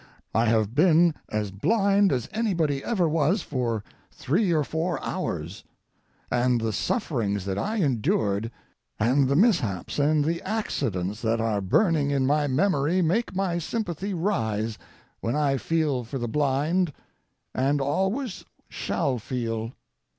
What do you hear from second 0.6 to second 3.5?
been as blind as anybody ever was